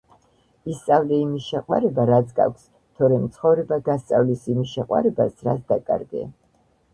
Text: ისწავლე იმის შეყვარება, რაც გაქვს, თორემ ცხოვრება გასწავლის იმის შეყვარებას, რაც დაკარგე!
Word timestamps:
ისწავლე 0.75 1.17
იმის 1.25 1.49
შეყვარება, 1.51 2.05
რაც 2.11 2.31
გაქვს, 2.39 2.63
თორემ 3.01 3.27
ცხოვრება 3.37 3.79
გასწავლის 3.91 4.49
იმის 4.55 4.73
შეყვარებას, 4.79 5.37
რაც 5.51 5.63
დაკარგე! 5.75 6.27